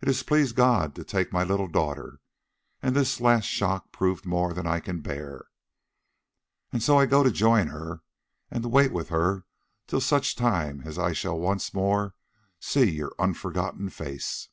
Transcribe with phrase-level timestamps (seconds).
[0.00, 2.18] It has pleased God to take my little daughter,
[2.82, 5.44] and this last shock proved more than I can bear,
[6.72, 8.00] and so I go to join her
[8.50, 9.44] and to wait with her
[9.86, 12.16] till such time as I shall once more
[12.58, 14.48] see your unforgotten face.